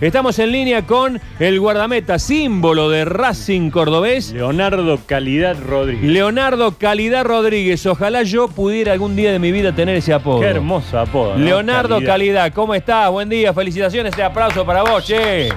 [0.00, 6.10] Estamos en línea con el guardameta, símbolo de Racing Cordobés, Leonardo Calidad Rodríguez.
[6.10, 7.84] Leonardo Calidad Rodríguez.
[7.84, 10.40] Ojalá yo pudiera algún día de mi vida tener ese apodo.
[10.40, 11.36] Qué hermoso apodo.
[11.36, 11.44] ¿no?
[11.44, 12.50] Leonardo Calidad.
[12.54, 13.10] ¿cómo estás?
[13.10, 15.50] Buen día, felicitaciones, ese aplauso para vos, che.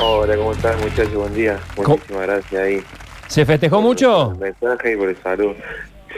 [0.00, 1.12] Hola, ¿cómo estás muchachos?
[1.14, 1.58] Buen día.
[1.76, 2.82] Muchísimas gracias ahí.
[3.26, 4.32] ¿Se festejó mucho?
[4.38, 5.52] Por el mensaje y por el salud.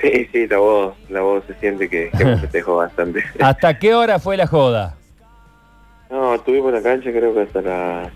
[0.01, 3.25] Sí, sí, la voz, la voz se siente que, que me festejó bastante.
[3.41, 5.00] ¿Hasta qué hora fue la joda?
[6.31, 8.09] No, estuvimos en la cancha creo que hasta las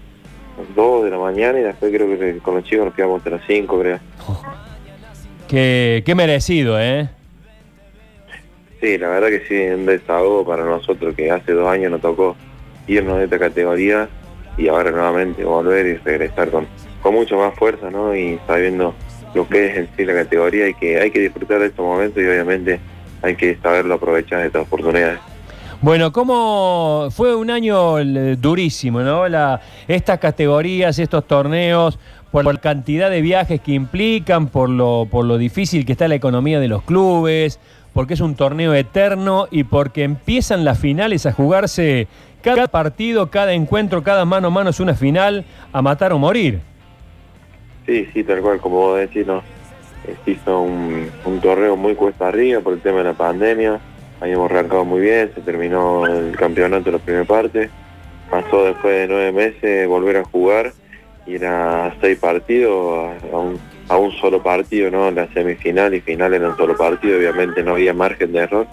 [0.76, 3.42] 2 de la mañana y después creo que con los chicos nos quedamos hasta las
[3.44, 3.98] 5, creo.
[5.48, 7.08] Qué, qué merecido, ¿eh?
[8.80, 12.36] Sí, la verdad que sí, un desahogo para nosotros que hace dos años nos tocó
[12.86, 14.08] irnos de esta categoría
[14.56, 16.68] y ahora nuevamente volver y regresar con,
[17.02, 18.14] con mucho más fuerza, ¿no?
[18.14, 18.94] Y sabiendo
[19.34, 22.22] lo que es en sí la categoría y que hay que disfrutar de estos momentos
[22.22, 22.78] y obviamente
[23.22, 25.18] hay que saberlo aprovechar de estas oportunidades.
[25.84, 29.28] Bueno, ¿cómo fue un año eh, durísimo, ¿no?
[29.28, 31.98] La, estas categorías, estos torneos,
[32.32, 36.14] por la cantidad de viajes que implican, por lo, por lo difícil que está la
[36.14, 37.60] economía de los clubes,
[37.92, 42.08] porque es un torneo eterno y porque empiezan las finales a jugarse
[42.40, 46.60] cada partido, cada encuentro, cada mano a mano es una final a matar o morir.
[47.84, 49.42] Sí, sí, tal cual, como vos decís, ¿no?
[50.24, 53.80] Se un torneo muy cuesta arriba por el tema de la pandemia.
[54.20, 57.70] Habíamos arrancado muy bien, se terminó el campeonato en la primera parte.
[58.30, 60.72] Pasó después de nueve meses volver a jugar
[61.26, 63.12] y era seis partidos
[63.88, 65.10] a, un solo partido, ¿no?
[65.10, 68.66] La semifinal y final era un solo partido, obviamente no había margen de error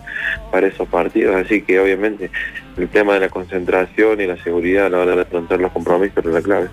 [0.52, 2.30] para esos partidos, así que obviamente
[2.78, 6.18] el tema de la concentración y la seguridad a la hora de afrontar los compromisos
[6.18, 6.70] era la clave.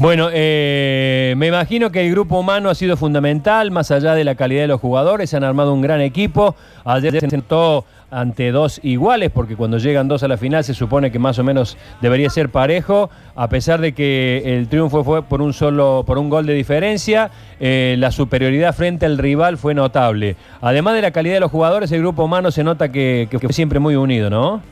[0.00, 4.36] Bueno, eh, me imagino que el grupo humano ha sido fundamental, más allá de la
[4.36, 6.54] calidad de los jugadores, se han armado un gran equipo.
[6.84, 11.10] Ayer se sentó ante dos iguales, porque cuando llegan dos a la final se supone
[11.10, 15.42] que más o menos debería ser parejo, a pesar de que el triunfo fue por
[15.42, 20.36] un solo, por un gol de diferencia, eh, la superioridad frente al rival fue notable.
[20.60, 23.52] Además de la calidad de los jugadores, el grupo humano se nota que, que fue
[23.52, 24.62] siempre muy unido, ¿no?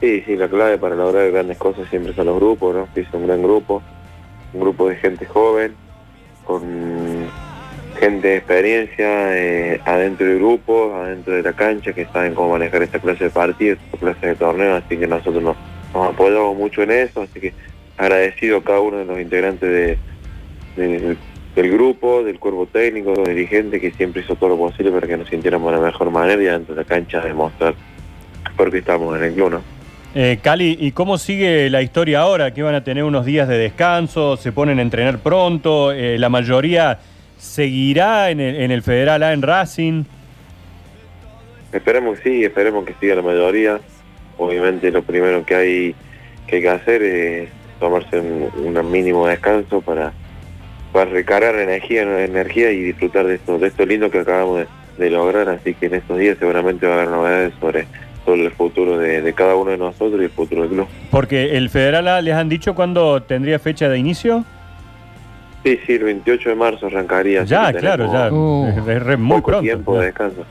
[0.00, 2.88] Sí, sí, la clave para lograr grandes cosas siempre son los grupos, ¿no?
[2.94, 3.82] Es un gran grupo,
[4.54, 5.74] un grupo de gente joven,
[6.44, 6.62] con
[7.98, 12.82] gente de experiencia eh, adentro del grupo, adentro de la cancha, que saben cómo manejar
[12.82, 15.56] esta clase de partidos, esta clase de torneos, así que nosotros nos,
[15.94, 17.52] apoyamos mucho en eso, así que
[17.96, 19.98] agradecido a cada uno de los integrantes de,
[20.76, 21.16] de-
[21.54, 25.06] del grupo, del cuerpo técnico, de los dirigentes, que siempre hizo todo lo posible para
[25.06, 27.74] que nos sintiéramos de la mejor manera y adentro de la cancha demostrar
[28.56, 29.73] por qué estamos en el club, ¿no?
[30.16, 32.54] Eh, Cali, ¿y cómo sigue la historia ahora?
[32.54, 36.28] Que van a tener unos días de descanso, se ponen a entrenar pronto, eh, la
[36.28, 37.00] mayoría
[37.36, 40.04] seguirá en el, Federal A en Racing.
[41.72, 43.80] Esperemos que sí, esperemos que siga la mayoría.
[44.38, 45.94] Obviamente lo primero que hay
[46.46, 47.48] que, hacer es
[47.80, 50.12] tomarse un, mínimo descanso para,
[50.92, 55.10] para recargar energía, energía y disfrutar de esto, de esto lindo que acabamos de, de
[55.10, 55.48] lograr.
[55.48, 57.86] Así que en estos días seguramente va a haber novedades sobre,
[58.24, 60.86] sobre el futuro de, de cada uno de nosotros y el futuro del club.
[61.10, 64.44] Porque el Federal A les han dicho cuándo tendría fecha de inicio.
[65.64, 67.44] Sí, sí, el 28 de marzo arrancaría.
[67.44, 68.30] Ya, claro, ya.
[68.32, 68.68] Uh.
[68.88, 69.62] Es, re- muy poco pronto.
[69.62, 70.44] tiempo de descanso.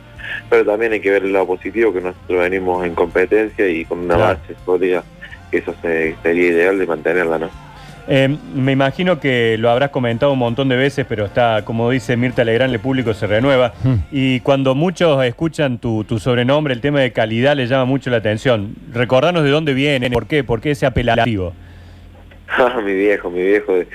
[0.49, 3.99] Pero también hay que ver el lado positivo, que nosotros venimos en competencia y con
[3.99, 4.39] una Claro.
[4.39, 5.03] base sólida,
[5.51, 7.49] que eso se- sería ideal de mantenerla, ¿no?
[8.07, 12.17] Eh, me imagino que lo habrás comentado un montón de veces, pero está, como dice
[12.17, 13.73] Mirta Legrand, el público se renueva.
[13.83, 13.95] Hmm.
[14.11, 18.17] Y cuando muchos escuchan tu, tu sobrenombre, el tema de calidad les llama mucho la
[18.17, 18.75] atención.
[18.91, 21.53] Recordanos de dónde viene, por qué, por qué ese apelativo.
[22.49, 23.87] Ah, mi viejo, mi viejo, de-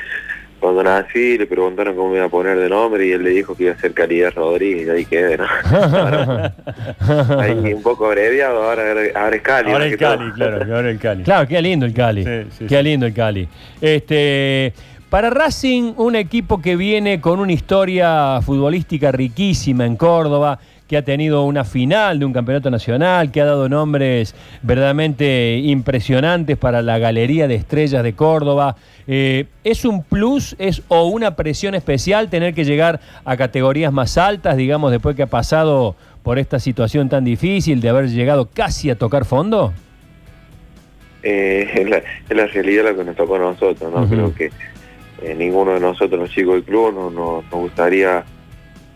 [0.61, 3.55] cuando nací le preguntaron cómo me iba a poner de nombre y él le dijo
[3.55, 5.45] que iba a ser Calidad Rodríguez, y ahí quedé, ¿no?
[5.45, 6.55] Ahora,
[7.41, 8.83] ahí un poco abreviado, ahora,
[9.15, 9.73] ahora es Cali.
[9.73, 10.19] Ahora el todo.
[10.19, 11.23] Cali, claro, ahora el Cali.
[11.23, 12.25] Claro, qué lindo el Cali.
[12.25, 12.83] Sí, sí, qué sí.
[12.83, 13.49] lindo el Cali.
[13.81, 14.73] Este,
[15.11, 21.03] para Racing, un equipo que viene con una historia futbolística riquísima en Córdoba, que ha
[21.05, 26.99] tenido una final de un campeonato nacional, que ha dado nombres verdaderamente impresionantes para la
[26.99, 28.75] galería de estrellas de Córdoba.
[29.07, 34.17] Eh, ¿Es un plus es, o una presión especial tener que llegar a categorías más
[34.17, 38.89] altas, digamos, después que ha pasado por esta situación tan difícil de haber llegado casi
[38.89, 39.75] a tocar fondo?
[41.23, 44.09] Eh, es, la, es la realidad lo que nos tocó a nosotros, ¿no?
[44.09, 44.51] Creo que
[45.23, 48.25] eh, ninguno de nosotros, los chicos del club, no, no- nos gustaría,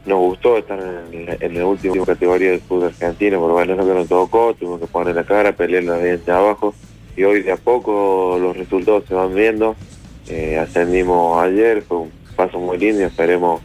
[0.07, 0.79] nos gustó estar
[1.13, 4.81] en, la- última categoría del fútbol argentino, por bueno, es lo que nos tocó, tuvimos
[4.81, 6.75] que poner la cara, pelear la de abajo,
[7.17, 9.77] y hoy de a poco los resultados se van viendo,
[10.29, 13.61] Eh, ascendimos ayer, fue un paso muy lindo y esperemos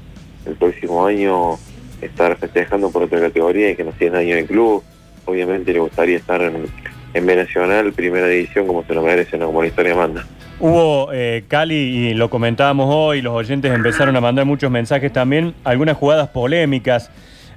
[0.45, 1.57] el próximo año
[2.01, 4.83] estar festejando por otra categoría y que nos sigan años en el club,
[5.25, 6.66] obviamente le gustaría estar en,
[7.13, 10.25] en B Nacional, primera división, como se lo merecen, como la historia manda.
[10.59, 15.54] Hubo, eh, Cali, y lo comentábamos hoy, los oyentes empezaron a mandar muchos mensajes también,
[15.63, 17.12] algunas jugadas polémicas.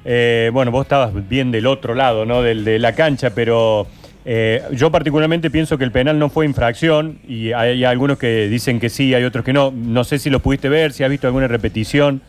[0.05, 2.43] Eh, bueno, vos estabas bien del otro lado, ¿no?
[2.43, 3.87] Del, de la cancha, pero
[4.27, 8.79] eh, yo particularmente pienso que el penal no fue infracción y hay, algunos que dicen
[8.79, 9.71] que sí, hay otros que no.
[9.71, 12.21] No sé si lo pudiste ver, si has visto alguna repetición.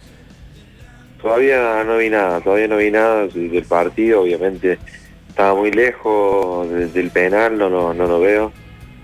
[1.22, 4.80] Todavía no vi nada, todavía no vi nada del partido, obviamente
[5.28, 8.54] estaba muy lejos del penal, no, no, no lo veo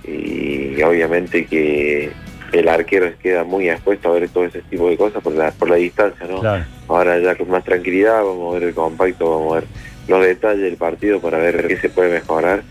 [0.07, 2.12] y obviamente que
[2.51, 5.69] el arquero queda muy expuesto a ver todo ese tipo de cosas por la, por
[5.69, 6.42] la distancia, ¿no?
[6.88, 9.68] Ahora ya con más tranquilidad vamos a ver el compacto, vamos a ver
[10.07, 12.63] los detalles del partido para ver qué se puede mejorar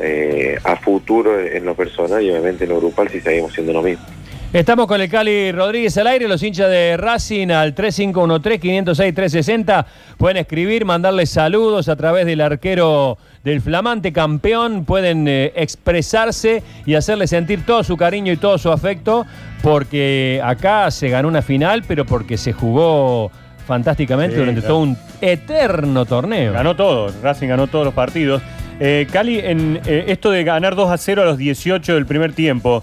[0.00, 3.82] eh, a futuro en lo personal y obviamente en lo grupal si seguimos siendo lo
[3.82, 4.04] mismo.
[4.52, 9.84] Estamos con el Cali Rodríguez al aire, los hinchas de Racing al 3513-506-360.
[10.18, 14.84] Pueden escribir, mandarle saludos a través del arquero del flamante campeón.
[14.84, 19.24] Pueden eh, expresarse y hacerle sentir todo su cariño y todo su afecto,
[19.62, 23.30] porque acá se ganó una final, pero porque se jugó
[23.68, 26.52] fantásticamente durante todo un eterno torneo.
[26.52, 28.42] Ganó todo, Racing ganó todos los partidos.
[28.80, 32.32] Eh, Cali, en eh, esto de ganar 2 a 0 a los 18 del primer
[32.32, 32.82] tiempo.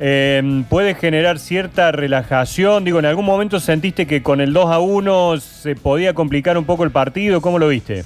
[0.00, 2.84] Eh, puede generar cierta relajación.
[2.84, 6.64] Digo, ¿en algún momento sentiste que con el 2 a 1 se podía complicar un
[6.64, 7.40] poco el partido?
[7.40, 8.04] ¿Cómo lo viste?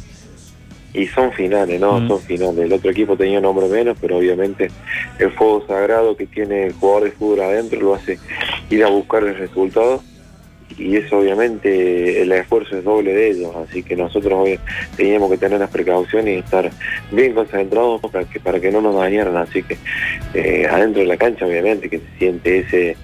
[0.94, 2.00] Y son finales, ¿no?
[2.00, 2.09] Mm.
[2.09, 2.59] Son finales.
[2.59, 4.71] El otro equipo tenía un hombre menos, pero obviamente
[5.19, 8.19] el fuego sagrado que tiene el jugador de fútbol adentro lo hace
[8.71, 10.03] ir a buscar el resultado
[10.79, 14.59] y eso obviamente el esfuerzo es doble de ellos, así que nosotros hoy
[14.97, 16.71] teníamos que tener las precauciones y estar
[17.11, 19.77] bien concentrados para que, para que no nos dañaran, así que
[20.35, 22.97] eh, adentro de la cancha obviamente que se siente ese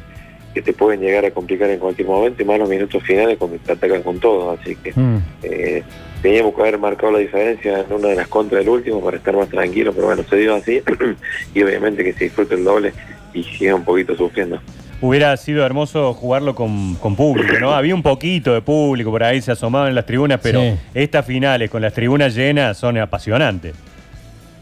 [0.54, 3.58] que te pueden llegar a complicar en cualquier momento y más los minutos finales cuando
[3.58, 5.18] te atacan con todo, así que mm.
[5.42, 5.82] eh,
[6.22, 9.36] teníamos que haber marcado la diferencia en una de las contras del último para estar
[9.36, 10.82] más tranquilos, pero bueno, se dio así
[11.54, 12.92] y obviamente que se disfrute el doble
[13.34, 14.58] y siga un poquito sufriendo
[15.00, 17.72] hubiera sido hermoso jugarlo con, público, ¿no?
[17.72, 20.62] Había un poquito de público por ahí, se asomaban en las tribunas, pero
[20.94, 23.74] estas finales con las tribunas llenas son apasionantes.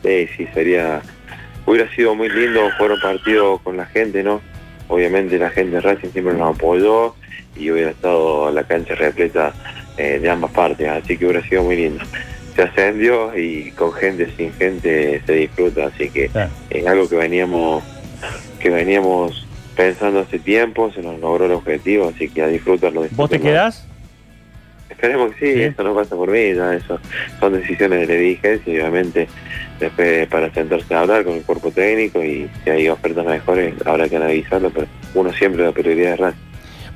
[0.02, 1.00] Sí, sí, sería.
[1.64, 4.40] Hubiera sido muy lindo jugar un partido con la gente, ¿no?
[4.88, 7.16] Obviamente la gente de Racing siempre nos apoyó
[7.56, 9.52] y hubiera estado la cancha repleta
[9.96, 12.04] eh, de ambas partes, así que hubiera sido muy lindo.
[12.54, 16.30] Se ascendió y con gente, sin gente se disfruta, así que
[16.70, 17.82] es algo que veníamos
[18.60, 19.45] que veníamos
[19.76, 23.06] pensando hace tiempo, se nos logró el objetivo, así que a disfrutarlo.
[23.12, 23.87] ¿Vos te quedás?
[24.88, 26.99] Esperemos que sí, eso no pasa por mí, ya eso
[27.38, 29.28] son decisiones de la dirigencia y obviamente
[29.78, 34.08] después para sentarse a hablar con el cuerpo técnico y si hay ofertas mejores habrá
[34.08, 36.40] que analizarlo, pero uno siempre da prioridad de Racing.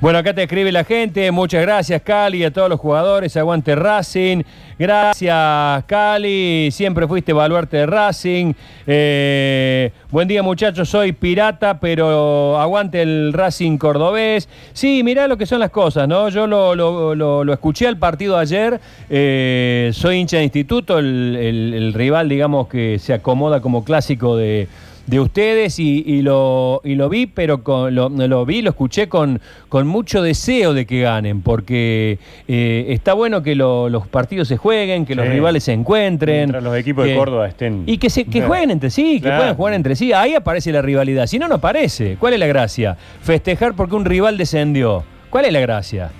[0.01, 1.29] Bueno, acá te escribe la gente.
[1.29, 3.37] Muchas gracias, Cali, a todos los jugadores.
[3.37, 4.41] Aguante Racing.
[4.79, 6.69] Gracias, Cali.
[6.71, 8.53] Siempre fuiste baluarte de Racing.
[8.87, 10.89] Eh, buen día, muchachos.
[10.89, 14.49] Soy pirata, pero aguante el Racing cordobés.
[14.73, 16.29] Sí, mirá lo que son las cosas, ¿no?
[16.29, 18.81] Yo lo, escuché al partido ayer.
[19.07, 24.67] Eh, soy hincha de instituto, el rival, digamos, que se acomoda como clásico de
[25.07, 29.41] de ustedes y, lo, y lo vi, pero con, lo, lo, vi, lo escuché con,
[29.67, 35.05] con mucho deseo de que ganen, porque eh, está bueno que los partidos se jueguen,
[35.05, 36.37] que los rivales se encuentren.
[36.37, 37.83] Mientras los equipos de Córdoba estén.
[37.85, 40.13] Y que, se, que jueguen entre sí, que puedan jugar entre sí.
[40.13, 41.27] Ahí aparece la rivalidad.
[41.27, 42.17] Si no, no aparece.
[42.19, 42.97] ¿Cuál es la gracia?
[43.21, 45.03] Festejar porque un rival descendió.
[45.29, 46.11] ¿Cuál es la gracia?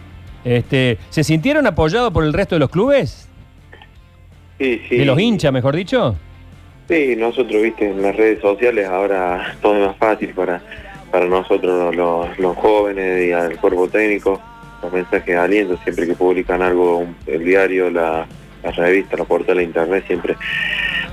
[0.43, 3.27] Este, ¿Se sintieron apoyados por el resto de los clubes?
[4.59, 4.97] Sí, sí.
[4.97, 6.15] De los hinchas, mejor dicho.
[6.91, 10.61] Sí, nosotros, viste, en las redes sociales ahora todo es más fácil para,
[11.09, 14.41] para nosotros los, jóvenes y al cuerpo técnico,
[14.83, 18.27] los mensajes de aliento, siempre que publican algo, el diario, la,
[18.75, 20.35] revista, la portal de internet, siempre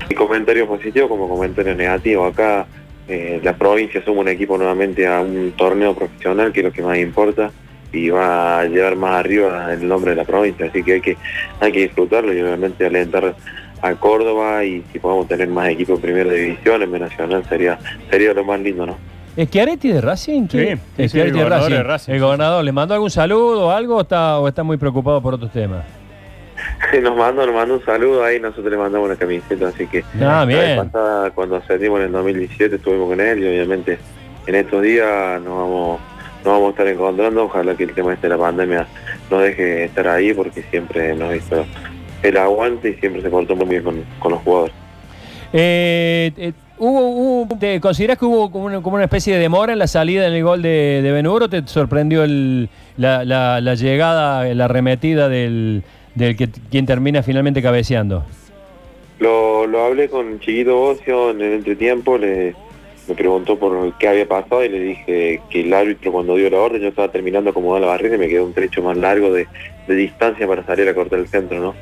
[0.01, 2.33] hay comentarios positivos como comentarios negativos.
[2.33, 2.67] Acá
[3.07, 6.81] eh, la provincia somos un equipo nuevamente a un torneo profesional, que es lo que
[6.81, 7.53] más importa,
[7.93, 11.15] y va a llevar más arriba el nombre de la provincia, así que hay que,
[11.61, 13.33] hay que disfrutarlo y obviamente alentar
[13.81, 17.79] a Córdoba y si podemos tener más equipos en primera división, en B Nacional, sería,
[18.09, 18.97] sería lo más lindo, ¿no?
[19.35, 20.47] ¿Es Chiaretti de Racing?
[20.49, 20.67] Sí,
[20.97, 22.13] es el, gobernador de Racing.
[22.13, 25.35] El gobernador, ¿le mandó algún saludo o algo o está, o está muy preocupado por
[25.35, 25.85] otros temas?
[27.01, 30.45] nos mandó, nos mandó un saludo ahí, nosotros le mandamos una camiseta, así que ah,
[30.45, 30.77] bien.
[30.77, 33.97] Pasada, cuando ascendimos en el 2017 estuvimos con él y obviamente
[34.47, 35.99] en estos días nos vamos,
[36.43, 38.87] nos vamos a estar encontrando, ojalá que el tema este de la pandemia
[39.29, 41.65] nos deje estar ahí porque siempre nos hizo
[42.23, 44.75] el aguante y siempre se portó muy bien con, los jugadores.
[45.53, 50.27] Eh, eh, ¿hubo, te ¿Considerás que hubo como una, especie de demora en la salida
[50.27, 55.83] en el gol de, de te sorprendió el, la, la, llegada, la arremetida del,
[56.15, 58.25] del que, quien termina finalmente cabeceando?
[59.19, 62.55] Lo, lo hablé con Chiquito Ocio en el entretiempo, le,
[63.09, 66.59] me preguntó por qué había pasado y le dije que el árbitro cuando dio la
[66.59, 69.47] orden yo estaba terminando acomodar la barrera y me quedó un trecho más largo de,
[69.87, 71.75] de distancia para salir a cortar el centro, ¿no?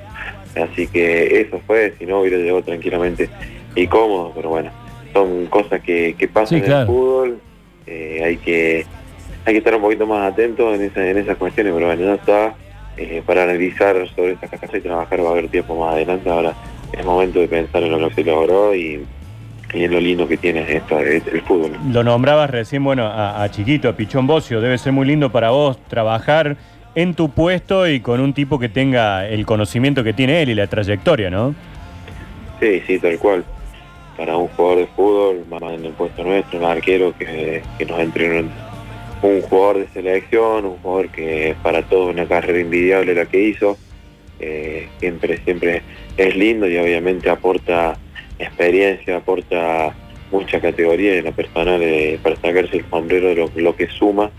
[0.62, 3.30] Así que eso fue, si no hubiera llegado tranquilamente
[3.76, 4.72] y cómodo, pero bueno,
[5.14, 7.40] son cosas que, que pasan Sí, en el fútbol,
[7.86, 8.86] eh, hay que
[9.46, 12.16] hay que estar un poquito más atentos en, esa- en esas cuestiones, pero bueno, ya
[12.16, 12.56] está,
[12.98, 16.54] eh, para analizar sobre estas cosas y trabajar va a haber tiempo más adelante, ahora
[16.92, 19.06] es momento de pensar en lo que se logró y,
[19.74, 21.72] y lo lindo que tiene esto, el, el fútbol.
[21.92, 24.62] Lo nombrabas recién, bueno, a, a Chiquito, a Pichón Bocio.
[24.62, 26.58] Debe ser muy lindo para vos trabajar
[26.96, 30.56] en tu puesto y con un tipo que tenga el conocimiento que tiene él y
[30.56, 31.54] la trayectoria, ¿no?
[32.60, 33.44] Sí, sí, tal cual.
[34.18, 38.00] Para un jugador de fútbol, más en el puesto nuestro, un arquero que, que nos
[38.00, 38.50] entrenó,
[39.22, 43.78] un jugador de selección, un jugador que para todos una carrera invidiable la que hizo.
[44.40, 45.82] Eh, siempre, siempre
[46.16, 47.98] es lindo y obviamente aporta
[48.40, 49.94] experiencia, aporta
[50.32, 54.30] mucha categoría en lo personal eh, para sacarse el sombrero de lo, que suma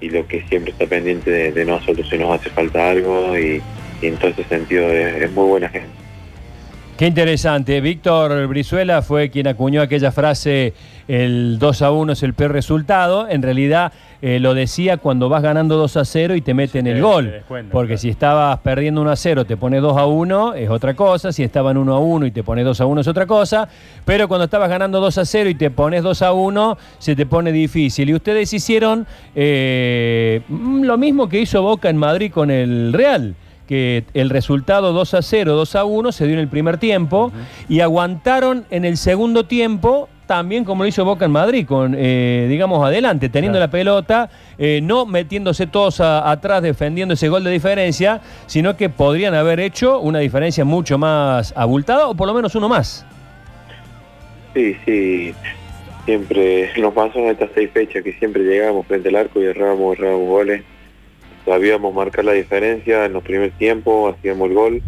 [0.00, 3.62] y lo que siempre está pendiente de, de nosotros si nos hace falta algo y,
[4.02, 6.03] en todo ese sentido es muy buena gente.
[6.96, 7.80] Qué interesante.
[7.80, 10.74] Víctor Brizuela fue quien acuñó aquella frase,
[11.08, 13.28] el 2 a 1 es el peor resultado.
[13.28, 16.92] En realidad eh, lo decía cuando vas ganando 2 a 0 y te meten te-
[16.92, 17.32] el gol.
[17.32, 17.98] descuentan, Porque claro.
[18.00, 21.32] si estabas perdiendo 1 a 0, te pone 2 a 1, es otra cosa.
[21.32, 23.68] Si estaban 1 a 1 y te pone 2 a 1 es otra cosa.
[24.04, 27.26] Pero cuando estabas ganando 2 a 0 y te pones 2 a 1, se te
[27.26, 28.08] pone difícil.
[28.08, 33.34] Y ustedes hicieron eh, mm, lo mismo que hizo Boca en Madrid con el Real
[33.66, 37.32] que el resultado 2 a 0, 2 a 1 se dio en el primer tiempo
[37.68, 42.46] y aguantaron en el segundo tiempo también como lo hizo Boca en Madrid, con, eh,
[42.48, 43.66] digamos, adelante, teniendo Claro.
[43.66, 48.88] la pelota, eh, no metiéndose todos a- atrás defendiendo ese gol de diferencia, sino que
[48.88, 53.04] podrían haber hecho una diferencia mucho más abultada o por lo menos uno más.
[54.54, 55.34] Sí, sí,
[56.06, 59.98] siempre nos pasó en estas seis fechas que siempre llegábamos frente al arco y errábamos,
[59.98, 60.62] errábamos goles.
[61.44, 64.82] Sabíamos marcar la diferencia en los primeros tiempos, hacíamos el gol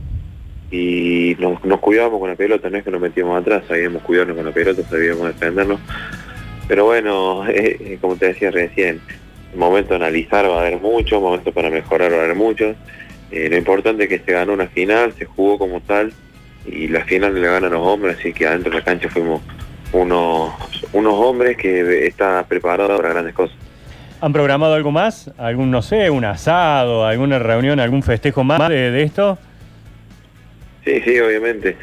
[0.70, 4.46] y nos, cuidábamos con la pelota, no es que nos metíamos atrás, sabíamos cuidarnos con
[4.46, 5.80] la pelota, sabíamos defendernos.
[6.66, 9.00] Pero bueno, eh, eh, como te decía recién,
[9.54, 12.74] momento de analizar va a haber mucho, momento para mejorar va a haber mucho.
[13.30, 16.12] Eh, lo importante es que se ganó una final, se jugó como tal
[16.64, 19.40] y la final le ganan los hombres, así que adentro de la cancha fuimos
[19.92, 20.52] unos,
[20.92, 23.56] unos hombres que están preparados para grandes cosas.
[24.26, 25.30] ¿Han programado algo más?
[25.38, 29.38] ¿Algún, no sé, un asado, alguna reunión, algún festejo más de, de esto?
[30.84, 31.76] Sí, sí, obviamente.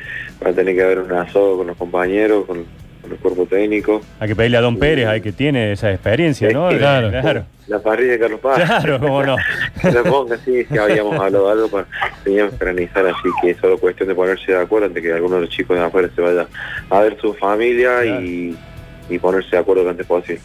[0.45, 2.65] Va a tener que haber un asado con los compañeros, con,
[3.01, 4.01] con el cuerpo técnico.
[4.19, 6.69] Hay que pedirle a Don Pérez, hay que tiene esa experiencia, ¿no?
[6.69, 7.11] Sí, claro.
[7.11, 7.45] claro.
[7.67, 8.55] La parrilla de Carlos Paz.
[8.65, 9.37] Claro, cómo no.
[9.81, 11.87] Que la ponga, sí, sí, habíamos hablado algo, para,
[12.25, 15.35] teníamos que organizar, así que es solo cuestión de ponerse de acuerdo antes que alguno
[15.35, 16.45] de los chicos de afuera se vaya
[16.89, 18.53] a ver su familia y,
[19.09, 20.41] y ponerse de acuerdo lo antes posible.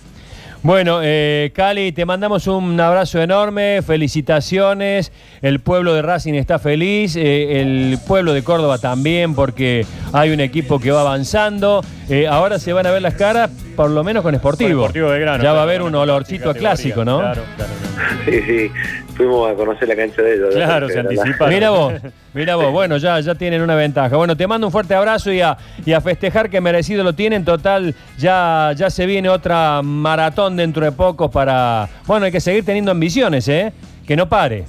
[0.63, 7.15] Bueno, eh, Cali, te mandamos un abrazo enorme, felicitaciones, el pueblo de Racing está feliz,
[7.15, 12.59] eh, el pueblo de Córdoba también, porque hay un equipo que va avanzando, Eh, ahora
[12.59, 14.71] se van a ver las caras, por lo menos con Sportivo.
[14.71, 17.19] Con Sportivo Belgrano, ya va a haber un olorcito a clásico, ¿no?
[17.19, 17.73] Claro, claro.
[17.75, 17.88] claro.
[18.25, 18.71] Sí, sí,
[19.17, 20.55] fuimos a conocer la cancha de ellos.
[20.55, 21.55] Claro, se anticiparon.
[21.55, 21.95] Mira vos,
[22.35, 24.17] mira vos, bueno, ya, ya tienen una ventaja.
[24.17, 27.45] Bueno, te mando un fuerte abrazo y a, y a festejar que merecido lo tienen.
[27.45, 31.89] Total, ya, ya se viene otra maratón dentro de poco para.
[32.07, 33.73] Bueno, hay que seguir teniendo ambiciones, ¿eh?
[34.07, 34.65] Que no pare.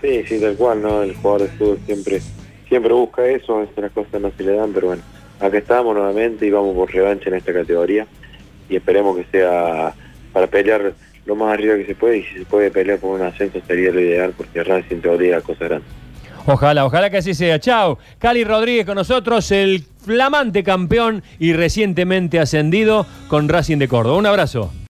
[0.00, 1.02] Sí, sí, tal cual, ¿no?
[1.02, 2.20] El jugador de fútbol siempre,
[2.68, 5.02] siempre busca eso, a veces las cosas no se le dan, pero bueno,
[5.40, 8.06] acá estamos nuevamente y vamos por revancha en esta categoría
[8.68, 9.94] y esperemos que sea
[10.32, 10.92] para pelear
[11.26, 13.90] lo más arriba que se puede y si se puede pelear por un ascenso sería
[13.90, 15.90] lo ideal porque Racing te obliga a cosas grandes.
[16.46, 17.58] Ojalá, ojalá que así sea.
[17.58, 17.98] Chao.
[18.18, 24.18] Cali Rodríguez con nosotros, el flamante campeón y recientemente ascendido con Racing de Córdoba.
[24.18, 24.70] Un abrazo.